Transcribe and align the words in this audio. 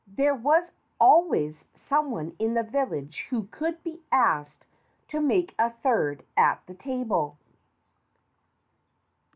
There 0.07 0.33
was 0.33 0.71
always 0.99 1.65
someone 1.75 2.35
in 2.39 2.55
the 2.55 2.63
village 2.63 3.27
who 3.29 3.43
could 3.51 3.83
be 3.83 4.01
asked 4.11 4.65
to 5.09 5.21
make 5.21 5.53
a 5.59 5.69
third 5.69 6.25
at 6.35 6.65
the 6.65 6.73
table. 6.73 7.37